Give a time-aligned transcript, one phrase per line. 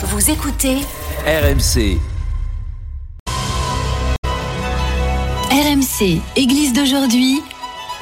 [0.00, 0.76] Vous écoutez
[1.26, 1.98] RMC.
[5.50, 7.40] RMC, Église d'aujourd'hui.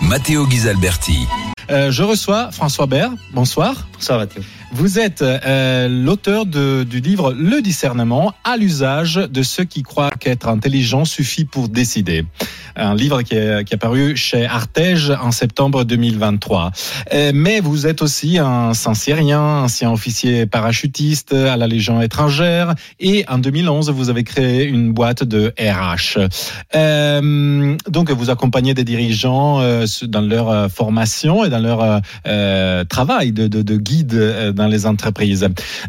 [0.02, 1.26] Matteo Ghisalberti.
[1.70, 3.12] Euh, je reçois François Bert.
[3.32, 3.86] Bonsoir.
[3.94, 4.42] Bonsoir Mathieu.
[4.72, 10.48] Vous êtes euh, l'auteur du livre Le discernement à l'usage de ceux qui croient qu'être
[10.48, 12.24] intelligent suffit pour décider.
[12.74, 16.72] Un livre qui est, qui est paru chez Artege en septembre 2023.
[17.12, 23.24] Euh, mais vous êtes aussi un Saint-Syrien, ancien officier parachutiste à la Légion étrangère et
[23.28, 26.18] en 2011 vous avez créé une boîte de RH.
[26.74, 32.84] Euh, donc vous accompagnez des dirigeants euh, dans leur euh, formation et dans leur euh,
[32.84, 35.46] travail de, de, de guide dans les entreprises.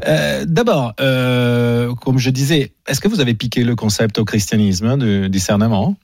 [0.07, 4.97] Euh, D'abord, euh, comme je disais, est-ce que vous avez piqué le concept au christianisme
[4.97, 5.95] du discernement?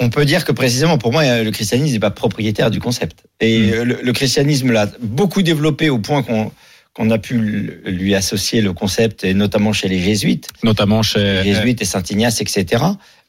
[0.00, 3.24] On peut dire que précisément pour moi, euh, le christianisme n'est pas propriétaire du concept.
[3.40, 3.72] Et Mm.
[3.74, 6.50] euh, le, le christianisme l'a beaucoup développé au point qu'on
[6.94, 7.36] qu'on a pu
[7.84, 11.20] lui associer le concept, et notamment chez les jésuites, Notamment chez...
[11.44, 12.82] les jésuites et Saint Ignace, etc.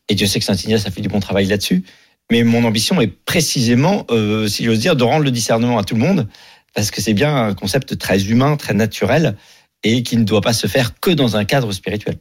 [0.08, 1.83] Et Dieu sait que Saint Ignace a fait du bon travail là-dessus.
[2.31, 5.94] Mais mon ambition est précisément, euh, si j'ose dire, de rendre le discernement à tout
[5.94, 6.28] le monde,
[6.73, 9.36] parce que c'est bien un concept très humain, très naturel,
[9.84, 12.17] et qui ne doit pas se faire que dans un cadre spirituel.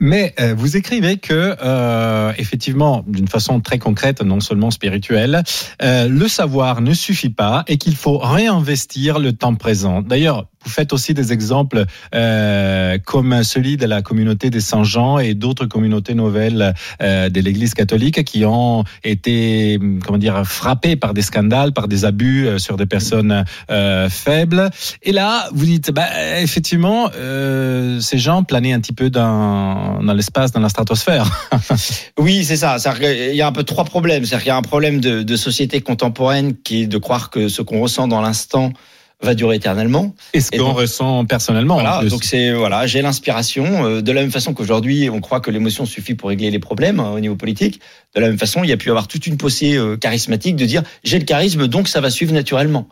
[0.00, 5.42] Mais euh, vous écrivez que, euh, effectivement, d'une façon très concrète, non seulement spirituelle,
[5.82, 10.02] euh, le savoir ne suffit pas et qu'il faut réinvestir le temps présent.
[10.02, 15.34] D'ailleurs, vous faites aussi des exemples euh, comme celui de la communauté des Saint-Jean et
[15.34, 21.22] d'autres communautés nouvelles euh, de l'Église catholique qui ont été, comment dire, frappées par des
[21.22, 24.70] scandales, par des abus euh, sur des personnes euh, faibles.
[25.02, 26.06] Et là, vous dites, bah,
[26.40, 31.30] effectivement, euh, ces gens planaient un petit peu dans, dans l'espace, dans la stratosphère.
[32.18, 32.78] Oui, c'est ça.
[32.78, 34.24] C'est-à-dire qu'il y a un peu trois problèmes.
[34.24, 37.48] C'est-à-dire qu'il y a un problème de, de société contemporaine qui est de croire que
[37.48, 38.72] ce qu'on ressent dans l'instant
[39.20, 40.14] va durer éternellement.
[40.32, 41.76] Et ce qu'on ressent personnellement.
[41.76, 42.04] en Voilà.
[42.08, 43.84] Donc c'est voilà, j'ai l'inspiration.
[43.84, 47.00] euh, De la même façon qu'aujourd'hui, on croit que l'émotion suffit pour régler les problèmes
[47.00, 47.80] hein, au niveau politique.
[48.14, 50.54] De la même façon, il y a pu y avoir toute une poussée euh, charismatique
[50.56, 52.88] de dire j'ai le charisme, donc ça va suivre naturellement.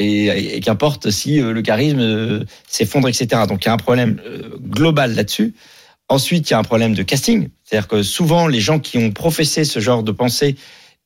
[0.00, 3.42] Et, et- et qu'importe si euh, le charisme euh, s'effondre, etc.
[3.48, 4.20] Donc il y a un problème
[4.68, 5.54] global là-dessus.
[6.08, 7.48] Ensuite, il y a un problème de casting.
[7.64, 10.56] C'est-à-dire que souvent, les gens qui ont professé ce genre de pensée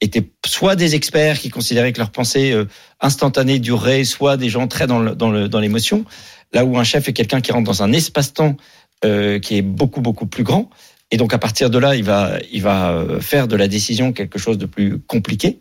[0.03, 2.67] étaient soit des experts qui considéraient que leur pensée euh,
[3.01, 6.05] instantanée durerait, soit des gens très dans le- dans dans l'émotion.
[6.53, 8.57] Là où un chef est quelqu'un qui rentre dans un espace-temps
[9.05, 10.69] euh, qui est beaucoup beaucoup plus grand.
[11.11, 14.13] Et donc à partir de là, il va il va euh, faire de la décision
[14.13, 15.61] quelque chose de plus compliqué.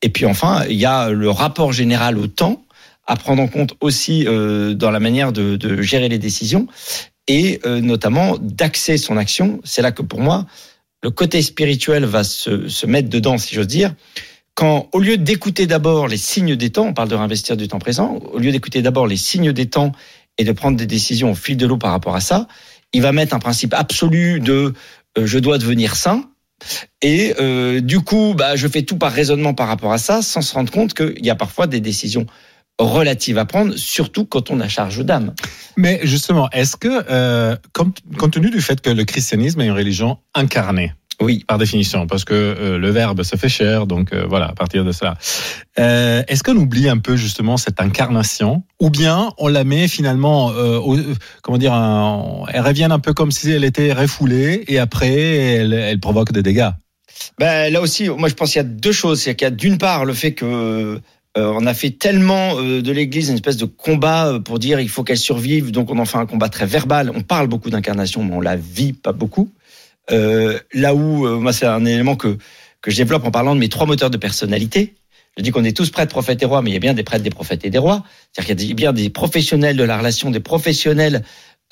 [0.00, 2.64] Et puis enfin, il y a le rapport général au temps
[3.06, 6.66] à prendre en compte aussi euh, dans la manière de, de gérer les décisions
[7.28, 9.60] et euh, notamment d'axer son action.
[9.64, 10.46] C'est là que pour moi,
[11.02, 13.94] le côté spirituel va se, se mettre dedans, si j'ose dire.
[14.54, 17.78] Quand, au lieu d'écouter d'abord les signes des temps, on parle de réinvestir du temps
[17.78, 19.92] présent, au lieu d'écouter d'abord les signes des temps
[20.38, 22.46] et de prendre des décisions au fil de l'eau par rapport à ça,
[22.92, 24.74] il va mettre un principe absolu de
[25.18, 26.28] euh, je dois devenir saint.
[27.00, 30.42] Et euh, du coup, bah, je fais tout par raisonnement par rapport à ça, sans
[30.42, 32.26] se rendre compte qu'il y a parfois des décisions
[32.82, 35.32] relatives à prendre, surtout quand on a charge d'âme.
[35.76, 39.72] Mais justement, est-ce que, euh, compte, compte tenu du fait que le christianisme est une
[39.72, 41.44] religion incarnée, Oui.
[41.46, 44.84] par définition, parce que euh, le verbe se fait cher, donc euh, voilà, à partir
[44.84, 45.16] de cela.
[45.78, 50.50] Euh, Est-ce qu'on oublie un peu justement cette incarnation, ou bien on la met finalement,
[50.50, 50.98] euh, au-
[51.42, 55.72] comment dire, un- elle revient un peu comme si elle était refoulée, et après elle,
[55.72, 56.70] elle provoque des dégâts?
[57.38, 59.20] Ben, là aussi, moi je pense qu'il y a deux choses.
[59.22, 61.00] C'est qu'il y a d'une part le fait que
[61.36, 64.88] on a fait tellement euh, de l'Église une espèce de combat euh, pour dire il
[64.88, 67.10] faut qu'elle survive, donc on en fait un combat très verbal.
[67.14, 69.50] On parle beaucoup d'incarnation, mais on la vit pas beaucoup.
[70.10, 72.36] Euh, là où, euh, moi c'est un élément que,
[72.82, 74.94] que je développe en parlant de mes trois moteurs de personnalité.
[75.38, 77.04] Je dis qu'on est tous prêtres, prophètes et rois, mais il y a bien des
[77.04, 78.04] prêtres, des prophètes et des rois.
[78.32, 81.22] C'est-à-dire qu'il y a bien des professionnels de la relation, des professionnels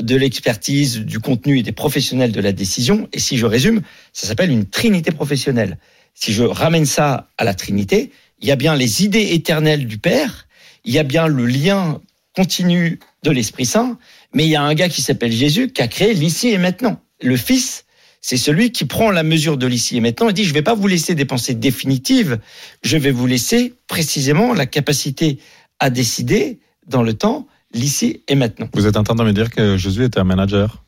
[0.02, 3.06] de l'expertise, du contenu et des professionnels de la décision.
[3.12, 3.82] Et si je résume,
[4.14, 5.76] ça s'appelle une trinité professionnelle.
[6.14, 8.10] Si je ramène ça à la trinité,
[8.40, 10.46] il y a bien les idées éternelles du Père,
[10.84, 12.00] il y a bien le lien
[12.34, 13.98] continu de l'Esprit Saint,
[14.34, 17.00] mais il y a un gars qui s'appelle Jésus qui a créé l'ici et maintenant.
[17.20, 17.84] Le Fils,
[18.20, 20.62] c'est celui qui prend la mesure de l'ici et maintenant et dit, je ne vais
[20.62, 22.38] pas vous laisser des pensées définitives,
[22.82, 25.38] je vais vous laisser précisément la capacité
[25.78, 28.68] à décider dans le temps, l'ici et maintenant.
[28.74, 30.82] Vous êtes en train de me dire que Jésus était un manager?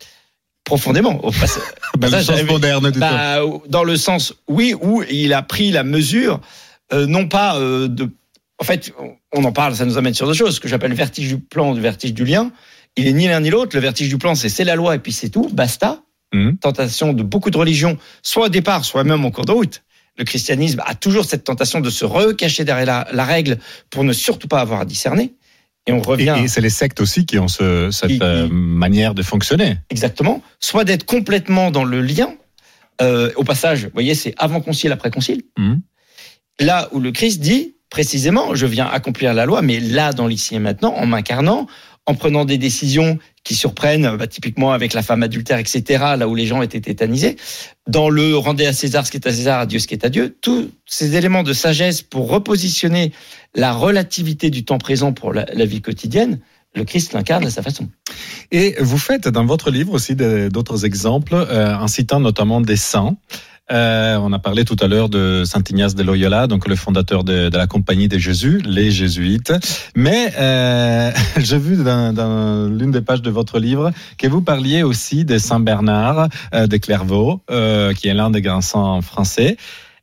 [0.64, 1.24] Profondément.
[1.24, 1.62] Au passage.
[1.98, 2.92] Dans le sens moderne.
[2.96, 6.40] Bah, dans le sens, oui, où il a pris la mesure,
[6.92, 8.10] non pas euh, de.
[8.58, 8.92] En fait,
[9.32, 10.56] on en parle, ça nous amène sur deux choses.
[10.56, 12.52] Ce que j'appelle le vertige du plan, le vertige du lien.
[12.96, 13.74] Il est ni l'un ni l'autre.
[13.74, 16.02] Le vertige du plan, c'est c'est la loi et puis c'est tout, basta.
[16.34, 16.58] Mhm.
[16.58, 19.82] Tentation de beaucoup de religions, soit au départ, soit même en cours de route.
[20.18, 23.58] Le christianisme a toujours cette tentation de se recacher derrière la, la règle
[23.90, 25.34] pour ne surtout pas avoir à discerner.
[25.86, 28.46] Et on revient Et, et c'est les sectes aussi qui ont ce- cette Qui- euh,
[28.50, 29.78] manière de fonctionner.
[29.90, 32.34] exactement, soit d'être complètement dans le lien.
[33.00, 35.42] Euh, au passage, vous voyez, c'est avant concile, après concile.
[35.58, 35.80] Mhm.
[36.60, 40.54] Là où le Christ dit précisément, je viens accomplir la loi, mais là, dans l'ici
[40.54, 41.66] et maintenant, en m'incarnant,
[42.06, 45.82] en prenant des décisions qui surprennent, bah, typiquement avec la femme adultère, etc.,
[46.16, 47.36] là où les gens étaient tétanisés,
[47.86, 50.04] dans le rendez à César ce qui est à César, à Dieu ce qui est
[50.04, 53.12] à Dieu, tous ces éléments de sagesse pour repositionner
[53.54, 56.40] la relativité du temps présent pour la, vie quotidienne,
[56.74, 57.88] le Christ l'incarne à sa façon.
[58.50, 63.16] Et vous faites dans votre livre aussi d'autres exemples, euh, en citant notamment des saints.
[63.70, 67.24] Euh, on a parlé tout à l'heure de Saint Ignace de Loyola, donc le fondateur
[67.24, 69.52] de, la Compagnie des Jésus, les Jésuites.
[69.94, 75.24] Mais euh, j'ai vu dans, l'une des pages de votre livre que vous parliez aussi
[75.24, 79.56] de Saint Bernard euh, de Clairvaux, euh, qui est l'un des grands saints français.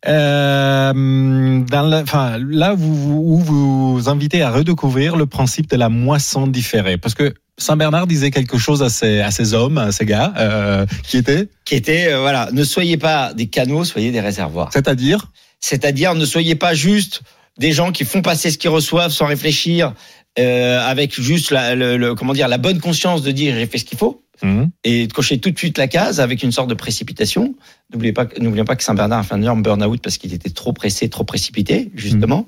[0.08, 5.90] Euh, dans la, enfin, là, vous, vous vous invitez à redécouvrir le principe de la
[5.90, 9.92] moisson différée, parce que Saint Bernard disait quelque chose à ces, à ces hommes, à
[9.92, 14.12] ces gars, euh, qui étaient, Qui était, euh, voilà, ne soyez pas des canaux, soyez
[14.12, 14.70] des réservoirs.
[14.74, 15.28] c'est-à-dire,
[15.60, 17.22] C'est-à-dire, ne soyez pas juste
[17.58, 19.94] des gens qui font passer ce qu'ils reçoivent sans réfléchir,
[20.40, 23.78] euh, avec juste la, le, le- comment dire, la bonne conscience de dire j'ai fait
[23.78, 26.70] ce qu'il faut Hum, et de cocher tout de suite la case avec une sorte
[26.70, 27.56] de précipitation.
[27.92, 30.50] N'oubliez pas, n'oublions pas que Saint Bernard a fait un énorme burn-out parce qu'il était
[30.50, 32.48] trop pressé, trop précipité, justement.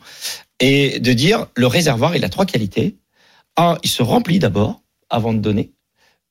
[0.62, 2.96] Et de dire, le réservoir, il a trois qualités.
[3.58, 4.81] Un, il se remplit d'abord
[5.12, 5.72] avant de donner.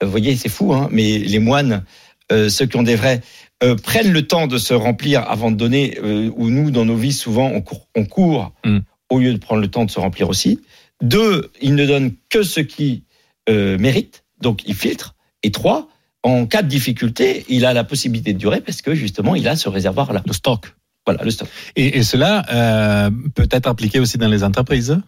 [0.02, 1.84] Euh, Vous voyez, c'est fou, hein, mais les moines,
[2.32, 3.20] euh, ceux qui ont des vrais,
[3.62, 6.96] euh, prennent le temps de se remplir avant de donner, euh, où nous, dans nos
[6.96, 8.78] vies, souvent, on court, on court Mm.
[9.10, 10.60] au lieu de prendre le temps de se remplir aussi.
[11.02, 13.04] Deux, il ne donne que ce qui
[13.48, 15.16] mérite, donc il filtre.
[15.42, 15.88] Et trois,
[16.22, 19.56] en cas de difficulté, il a la possibilité de durer parce que justement, il a
[19.56, 20.22] ce réservoir-là.
[20.24, 20.72] le stock.
[21.04, 21.48] Voilà, le stock.
[21.74, 25.00] Et, et cela peut être appliqué aussi dans les entreprises?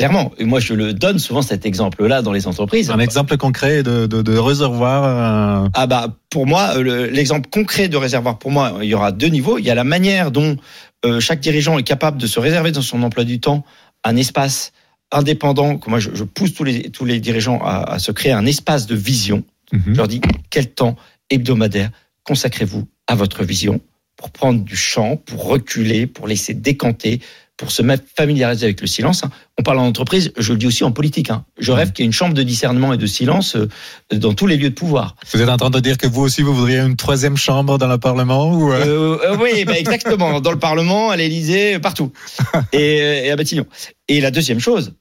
[0.00, 2.90] Clairement, et moi je le donne souvent cet exemple-là dans les entreprises.
[2.90, 5.64] Un exemple concret de, de, de réservoir.
[5.64, 8.94] euh, Ah bah pour moi, euh, le- l'exemple concret de réservoir, pour moi, il y
[8.94, 9.58] aura deux niveaux.
[9.58, 10.56] Il y a la manière dont
[11.04, 13.64] euh, chaque dirigeant est capable de se réserver dans son emploi du temps
[14.04, 14.72] un espace
[15.12, 15.76] indépendant.
[15.78, 18.46] Que moi, je, je pousse tous les tous les dirigeants à, à se créer un
[18.46, 19.44] espace de vision.
[19.72, 19.82] mhm.
[19.86, 20.20] Je leur dis
[20.50, 20.96] quel temps
[21.30, 21.90] hebdomadaire
[22.24, 23.80] consacrez-vous à votre vision
[24.16, 27.20] pour prendre du champ, pour reculer, pour laisser décanter,
[27.60, 27.82] pour se
[28.16, 29.22] familiariser avec le silence.
[29.22, 29.30] hein.
[29.58, 31.28] On parle en entreprise, je le dis aussi en politique.
[31.28, 31.44] hein.
[31.58, 33.68] Je rêve qu'il y ait une chambre de discernement et de silence euh,
[34.10, 35.14] dans tous les lieux de pouvoir.
[35.34, 37.86] Vous êtes en train de dire que vous aussi, vous voudriez une troisième chambre dans
[37.86, 40.40] le Parlement ou euh, Euh, euh, oui, bah exactement.
[40.40, 42.12] Dans le Parlement, à l'Élysée, partout.
[42.72, 43.66] Et, euh, et à Matignon.
[44.08, 44.94] Et la deuxième chose,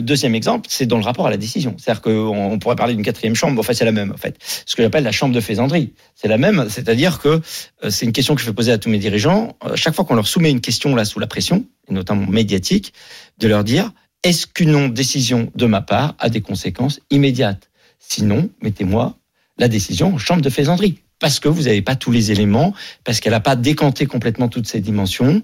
[0.00, 1.76] deuxième exemple, c'est dans le rapport à la décision.
[1.78, 4.36] C'est-à-dire qu'on on pourrait parler d'une quatrième chambre, en fait, c'est la même, en fait.
[4.66, 5.92] Ce que j'appelle la chambre de faisanderie.
[6.14, 7.40] C'est la même, c'est-à-dire que
[7.84, 9.56] euh, c'est une question que je fais poser à tous mes dirigeants.
[9.64, 12.92] Euh, chaque fois qu'on leur soumet une question là sous la pression, notamment médiatique,
[13.38, 13.92] de leur dire
[14.22, 17.70] est-ce qu'une non-décision de ma part a des conséquences immédiates?
[17.98, 19.16] Sinon, mettez-moi
[19.58, 20.98] la décision en chambre de faisanderie.
[21.18, 22.74] Parce que vous n'avez pas tous les éléments,
[23.04, 25.42] parce qu'elle n'a pas décanté complètement toutes ces dimensions.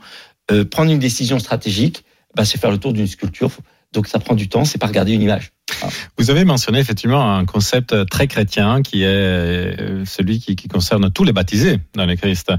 [0.50, 2.04] Euh, prendre une décision stratégique,
[2.34, 3.50] bah, c'est faire le tour d'une sculpture.
[3.92, 5.52] Donc ça prend du temps, c'est pas regarder une image.
[6.16, 11.24] Vous avez mentionné effectivement un concept très chrétien qui est euh, celui qui, concerne tous
[11.24, 12.52] les baptisés dans le Christ.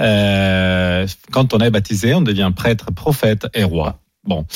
[0.00, 4.00] Euh, quand on est baptisé, on devient prêtre, prophète et roi.
[4.24, 4.46] Bon.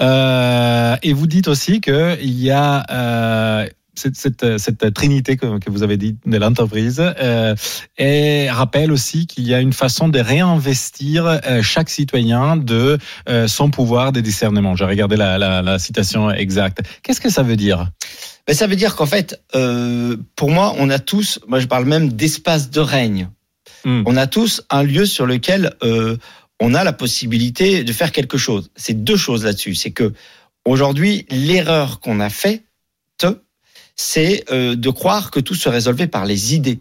[0.00, 3.66] Euh, et vous dites aussi qu'il y a
[3.98, 7.54] cette, cette, cette trinité que, que vous avez dit de l'entreprise euh,
[7.98, 13.48] et rappelle aussi qu'il y a une façon de réinvestir euh, chaque citoyen de euh,
[13.48, 14.76] son pouvoir de discernement.
[14.76, 16.82] J'ai regardé la, la, la citation exacte.
[17.02, 17.90] Qu'est-ce que ça veut dire?
[18.46, 21.84] Ben, ça veut dire qu'en fait, euh, pour moi, on a tous, moi je parle
[21.86, 23.28] même d'espace de règne.
[23.84, 24.02] Hmm.
[24.06, 26.16] On a tous un lieu sur lequel euh,
[26.60, 28.70] on a la possibilité de faire quelque chose.
[28.76, 29.74] C'est deux choses là-dessus.
[29.74, 30.12] C'est que
[30.64, 32.62] aujourd'hui, l'erreur qu'on a faite,
[33.96, 36.80] c'est euh, de croire que tout se résolvait par les idées.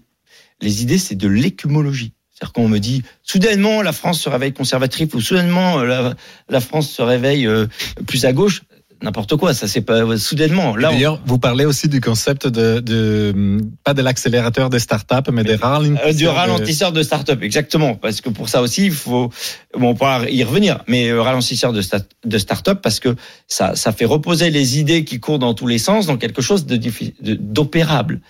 [0.61, 2.13] Les idées, c'est de l'écumologie.
[2.31, 6.13] C'est-à-dire qu'on me dit, soudainement, la France se réveille conservatrice ou soudainement, euh,
[6.49, 7.67] la, France se réveille euh,
[8.05, 8.63] plus à gauche.
[9.01, 10.75] N'importe quoi, ça c'est pas soudainement.
[10.75, 15.31] Là, on- D'ailleurs, vous parlez aussi du concept de, de pas de l'accélérateur des startups,
[15.31, 16.07] mais des ralentisseurs.
[16.07, 17.95] Euh, du de- ralentisseur de start-up, exactement.
[17.95, 19.29] Parce que pour ça aussi, il faut,
[19.77, 23.15] bon, on pourra y revenir, mais euh, ralentisseur de, sta- de start-up parce que
[23.47, 26.65] ça, ça fait reposer les idées qui courent dans tous les sens dans quelque chose
[26.65, 28.21] de de- d'opérable.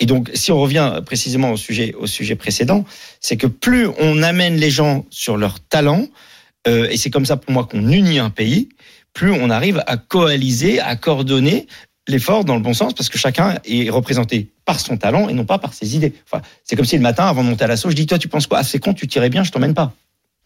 [0.00, 2.84] Et donc, si on revient précisément au sujet, au sujet précédent,
[3.20, 6.06] c'est que plus on amène les gens sur leur talent,
[6.68, 8.68] euh, et c'est comme ça pour moi qu'on unit un pays,
[9.14, 11.66] plus on arrive à coaliser, à coordonner
[12.08, 15.44] l'effort dans le bon sens, parce que chacun est représenté par son talent et non
[15.44, 16.14] pas par ses idées.
[16.26, 18.28] Enfin, c'est comme si le matin, avant de monter à l'assaut, je dis, toi, tu
[18.28, 18.58] penses quoi?
[18.58, 19.92] Ah, c'est con, tu tirais bien, je t'emmène pas.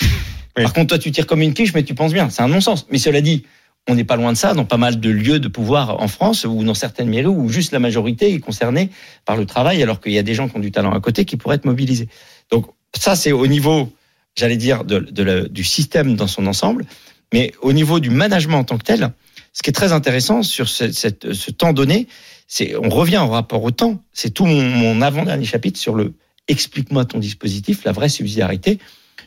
[0.02, 0.62] Oui.
[0.62, 2.28] Par contre, toi, tu tires comme une quiche, mais tu penses bien.
[2.30, 2.86] C'est un non-sens.
[2.90, 3.44] Mais cela dit,
[3.88, 6.44] on n'est pas loin de ça dans pas mal de lieux de pouvoir en France
[6.44, 8.90] ou dans certaines mairies où juste la majorité est concernée
[9.24, 11.24] par le travail alors qu'il y a des gens qui ont du talent à côté
[11.24, 12.08] qui pourraient être mobilisés.
[12.50, 12.66] Donc
[12.98, 13.92] ça, c'est au niveau,
[14.34, 16.84] j'allais dire, de, de la- du système dans son ensemble.
[17.32, 19.12] Mais au niveau du management en tant que tel,
[19.52, 22.06] ce qui est très intéressant sur ce, cette- ce temps donné,
[22.46, 24.00] c'est on revient au rapport au temps.
[24.12, 26.14] C'est tout mon, mon avant-dernier chapitre sur le
[26.48, 28.78] explique-moi ton dispositif, la vraie subsidiarité.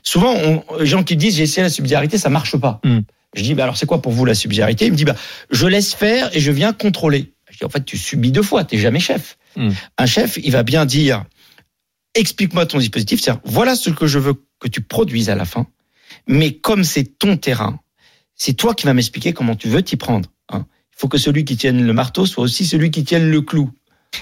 [0.03, 2.79] Souvent, on, les gens qui disent j'ai essayé la subsidiarité, ça marche pas.
[2.85, 2.99] Mm.
[3.35, 4.85] Je dis bah alors c'est quoi pour vous la subsidiarité?
[4.85, 5.15] Il me dit bah
[5.51, 7.33] je laisse faire et je viens contrôler.
[7.51, 9.37] Je dis en fait tu subis deux fois, t'es jamais chef.
[9.57, 9.69] Mm.
[9.97, 11.25] Un chef, il va bien dire
[12.15, 15.67] explique-moi ton dispositif, c'est voilà ce que je veux que tu produises à la fin.
[16.27, 17.79] Mais comme c'est ton terrain,
[18.39, 20.27] c'est toi qui vas m'expliquer comment tu veux t'y prendre.
[20.51, 20.65] hein.
[20.95, 23.69] Il faut que celui qui tienne le marteau soit aussi celui qui tienne le clou.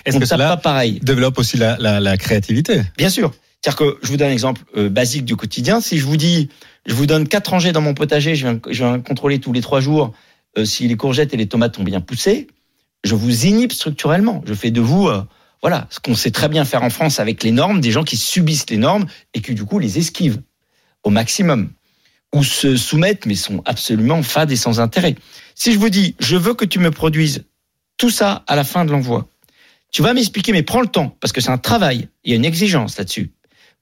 [0.06, 3.34] Est-ce que cela pas pareil développe aussi la, la, la créativité Bien sûr.
[3.62, 5.80] C'est-à-dire que je vous donne un exemple euh, basique du quotidien.
[5.82, 6.50] Si je vous dis,
[6.86, 9.62] je vous donne quatre rangées dans mon potager, je viens, je viens contrôler tous les
[9.62, 10.14] trois jours
[10.58, 12.48] euh, si les courgettes et les tomates ont bien poussé,
[13.04, 14.44] je vous inhibe structurellement.
[14.46, 15.24] Je fais de vous, euh,
[15.64, 18.18] voilà, ce qu'on sait très bien faire en France avec les normes, des gens qui
[18.18, 20.42] subissent les normes et qui du coup les esquivent
[21.04, 21.70] au maximum
[22.34, 25.16] ou se soumettent mais sont absolument fades et sans intérêt.
[25.56, 27.46] Si je vous dis, je veux que tu me produises
[27.98, 29.28] tout ça à la fin de l'envoi,
[29.92, 32.36] tu vas m'expliquer, mais prends le temps, parce que c'est un travail, il y a
[32.36, 33.32] une exigence là-dessus.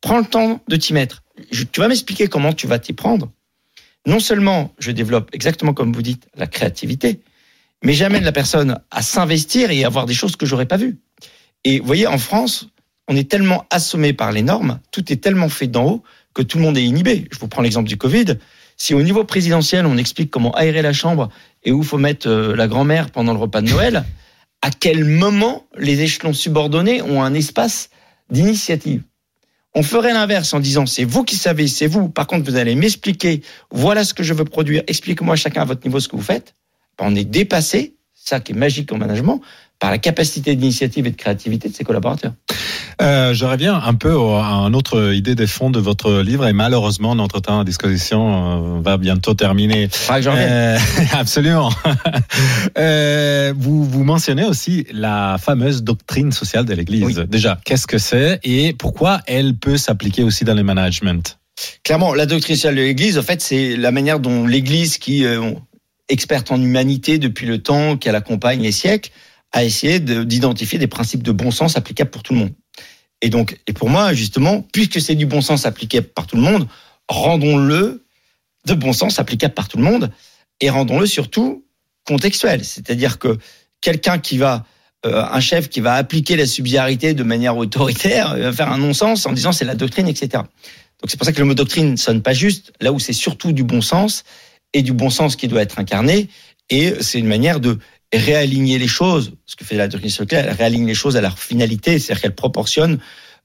[0.02, 1.24] Prends le temps de t'y mettre.
[1.72, 3.32] Tu vas m'expliquer comment tu vas t'y prendre.
[4.06, 7.22] Non seulement je développe exactement comme vous dites la créativité,
[7.84, 11.00] mais j'amène la personne à s'investir et à voir des choses que j'aurais pas vues.
[11.64, 12.68] Et vous voyez, en France,
[13.08, 16.04] on est tellement assommé par les normes, tout est tellement fait d'en haut
[16.36, 17.28] que tout le monde est inhibé.
[17.32, 18.38] Je vous prends l'exemple du Covid.
[18.78, 21.30] Si au niveau présidentiel, on explique comment aérer la chambre
[21.64, 24.04] et où faut mettre euh, la grand-mère pendant le repas de Noël,
[24.62, 27.90] à quel moment les échelons subordonnés ont un espace
[28.30, 29.02] d'initiative?
[29.74, 32.10] On ferait l'inverse en disant c'est vous qui savez, c'est vous.
[32.10, 35.86] Par contre, vous allez m'expliquer, voilà ce que je veux produire, expliquez-moi chacun à votre
[35.86, 36.56] niveau ce que vous faites.
[36.98, 37.95] Ben, on est dépassé,
[38.26, 39.42] ça qui est magique en management,
[39.80, 42.34] par la capacité d'initiative et de créativité de ses collaborateurs.
[43.02, 46.54] Euh, je reviens un peu à une autre idée des fonds de votre livre et
[46.54, 49.90] malheureusement notre temps à disposition euh, va bientôt terminer.
[50.08, 50.34] Revienne.
[50.38, 50.78] Euh,
[51.14, 51.72] absolument.
[52.78, 57.04] Euh, vous, vous mentionnez aussi la fameuse doctrine sociale de l'Église.
[57.04, 57.16] Oui.
[57.28, 61.38] Déjà, qu'est-ce que c'est et pourquoi elle peut s'appliquer aussi dans le management?
[61.84, 65.52] Clairement, la doctrine sociale de l'Église, en fait, c'est la manière dont l'Église, qui euh,
[66.10, 69.12] experte en humanité depuis le temps qu'elle accompagne les siècles,
[69.52, 72.54] a essayé de- d'identifier des principes de bon sens applicables pour tout le monde.
[73.22, 76.42] Et donc, et pour moi, justement, puisque c'est du bon sens applicable par tout le
[76.42, 76.68] monde,
[77.08, 78.06] rendons-le
[78.66, 80.12] de bon sens applicable par tout le monde
[80.60, 81.66] et rendons-le surtout
[82.06, 82.64] contextuel.
[82.64, 83.38] C'est-à-dire que
[83.82, 84.66] quelqu'un qui va,
[85.06, 89.26] euh, un chef qui va appliquer la subsidiarité de manière autoritaire, va faire un non-sens
[89.26, 90.30] en disant c'est la doctrine, etc.
[90.34, 93.52] Donc c'est pour ça que le mot doctrine sonne pas juste, là où c'est surtout
[93.54, 94.24] du bon sens
[94.76, 96.28] et du bon sens qui doit être incarné.
[96.70, 97.80] Et c'est une manière de
[98.14, 99.34] réaligner les choses.
[99.46, 102.36] Ce que fait la doctrine sociale, elle réaligne les choses à leur finalité, c'est-à-dire qu'elle
[102.36, 103.00] proportionne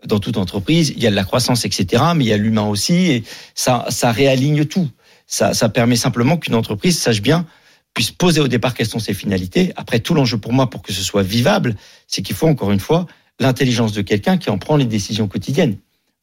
[0.06, 2.66] dans toute entreprise, il y a de la croissance, etc., mais il y a l'humain
[2.66, 3.22] aussi, et
[3.54, 4.88] ça, réaligne tout.
[5.26, 7.46] Ça, ça permet simplement qu'une entreprise sache bien,
[7.94, 9.72] puisse poser au départ quelles sont ses finalités.
[9.76, 12.80] Après, tout l'enjeu pour moi, pour que ce soit vivable, c'est qu'il faut, encore une
[12.80, 13.06] fois,
[13.38, 15.76] l'intelligence de quelqu'un qui en prend les décisions quotidiennes.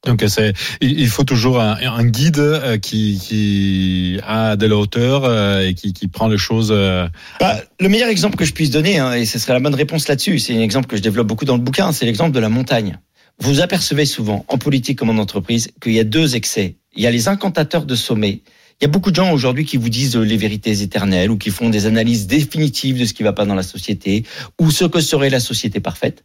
[0.05, 5.73] Donc c'est, il faut toujours un, guide euh, qui, a de la hauteur euh, et
[5.73, 6.71] qui, prend les choses.
[6.71, 7.07] euh,
[7.39, 10.07] Bah, le meilleur exemple que je puisse donner, hein, et ce serait la bonne réponse
[10.07, 12.49] là-dessus, c'est un exemple que je développe beaucoup dans le bouquin, c'est l'exemple de la
[12.49, 12.99] montagne.
[13.39, 16.77] Vous apercevez souvent, en politique comme en entreprise, qu'il y a deux excès.
[16.95, 18.41] Il y a les incantateurs de sommet.
[18.79, 21.37] Il y a beaucoup de gens aujourd'hui qui vous disent euh, les vérités éternelles ou
[21.37, 24.23] qui font des analyses définitives de ce qui ne va pas dans la société
[24.59, 26.23] ou ce que serait la société parfaite.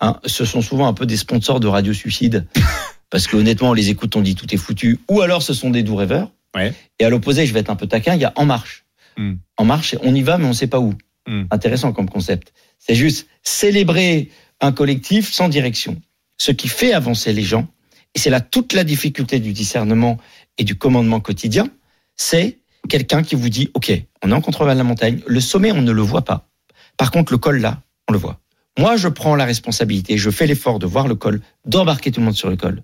[0.00, 2.46] Hein, ce sont souvent un peu des sponsors de radio suicide
[3.10, 4.98] parce que honnêtement, on les écoute, on dit tout est foutu.
[5.08, 6.30] Ou alors ce sont des doux rêveurs.
[6.54, 6.72] Ouais.
[6.98, 8.84] Et à l'opposé, je vais être un peu taquin, il y a En Marche.
[9.16, 9.34] Hmm.
[9.56, 10.94] En Marche, on y va, mais on ne sait pas où.
[11.26, 11.44] Hmm.
[11.50, 12.52] Intéressant comme concept.
[12.78, 16.00] C'est juste célébrer un collectif sans direction.
[16.36, 17.66] Ce qui fait avancer les gens,
[18.14, 20.18] et c'est là toute la difficulté du discernement
[20.58, 21.68] et du commandement quotidien,
[22.16, 22.58] c'est
[22.88, 25.82] quelqu'un qui vous dit, OK, on est en contrebas de la montagne, le sommet, on
[25.82, 26.48] ne le voit pas.
[26.96, 28.40] Par contre, le col, là, on le voit.
[28.78, 32.26] Moi, je prends la responsabilité, je fais l'effort de voir le col, d'embarquer tout le
[32.26, 32.82] monde sur le col.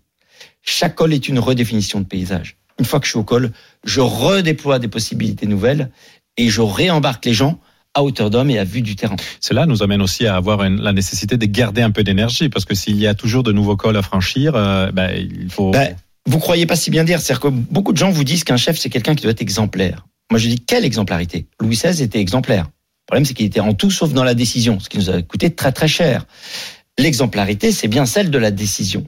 [0.62, 2.56] Chaque col est une redéfinition de paysage.
[2.78, 3.50] Une fois que je suis au col,
[3.85, 5.90] je redéploie des possibilités nouvelles
[6.37, 7.59] et je réembarque les gens
[7.94, 9.16] à hauteur d'homme et à vue du terrain.
[9.40, 12.64] Cela nous amène aussi à avoir une- la nécessité de garder un peu d'énergie parce
[12.64, 15.73] que s'il y a toujours de nouveaux cols à franchir, euh, ben, il faut.
[15.73, 17.20] Ben, vous croyez pas si bien dire.
[17.20, 20.06] C'est-à-dire que beaucoup de gens vous disent qu'un chef, c'est quelqu'un qui doit être exemplaire.
[20.30, 21.47] Moi, je dis, quelle exemplarité?
[21.61, 22.68] Louis XVI était exemplaire.
[23.11, 25.21] Le problème, c'est qu'il était en tout sauf dans la décision, ce qui nous a
[25.23, 26.26] coûté très très cher.
[26.97, 29.05] L'exemplarité, c'est bien celle de la décision.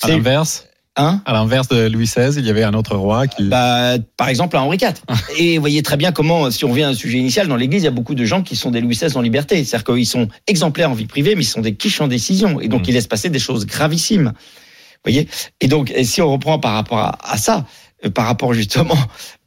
[0.00, 0.64] à l'inverse,
[0.96, 3.44] Hein À l'inverse de Louis XVI, il y avait un autre roi qui.
[3.44, 4.94] bah, Par exemple, à Henri IV.
[5.38, 7.82] Et vous voyez très bien comment, si on revient à un sujet initial, dans l'Église,
[7.82, 9.62] il y a beaucoup de gens qui sont des Louis XVI en liberté.
[9.62, 12.60] C'est-à-dire qu'ils sont exemplaires en vie privée, mais ils sont des quiches en décision.
[12.60, 12.84] Et donc, Mm.
[12.88, 14.32] ils laissent passer des choses gravissime.
[14.34, 15.28] Vous voyez?
[15.60, 17.66] Et donc, et si on reprend par rapport à, à ça,
[18.14, 18.96] par rapport justement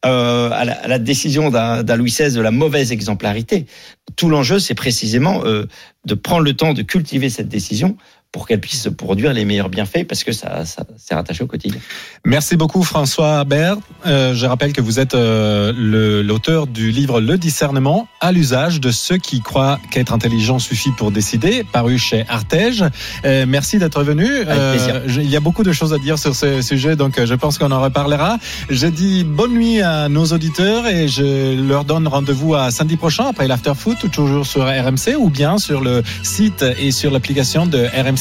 [0.05, 3.65] euh, à, la, à décision d'un d'un Louis XVI de la mauvaise exemplarité,
[4.15, 5.67] tout l'enjeu, c'est précisément euh,
[6.05, 7.95] de prendre le temps de cultiver cette décision
[8.31, 11.79] pour qu'elle puisse produire les meilleurs bienfaits, parce que ça, ça c'est rattaché au quotidien.
[12.23, 13.75] Merci beaucoup François Bert.
[14.05, 15.73] Euh, je rappelle que vous êtes euh,
[16.23, 21.11] l'auteur du livre Le discernement à l'usage de ceux qui croient qu'être intelligent suffit pour
[21.11, 22.85] décider, paru chez Artege.
[23.25, 24.25] Euh, merci d'être venu.
[25.07, 27.33] je- il y a beaucoup de choses à dire sur ce sujet, donc euh, je
[27.35, 28.37] pense qu'on en reparlera.
[28.69, 33.25] Je dis bonne nuit à nos auditeurs et je leur donne rendez-vous à samedi prochain
[33.27, 37.79] après l'after foot, toujours sur RMC ou bien sur le site et sur l'application de
[37.87, 38.20] RMC.